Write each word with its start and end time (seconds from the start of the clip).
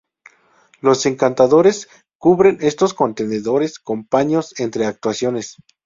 Los 0.79 1.05
encantadores 1.05 1.87
cubren 2.17 2.57
estos 2.61 2.95
contenedores 2.95 3.77
con 3.77 4.03
paños 4.07 4.55
entre 4.59 4.87
actuaciones. 4.87 5.57